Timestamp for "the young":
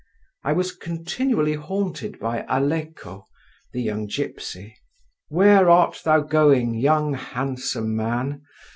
3.71-4.07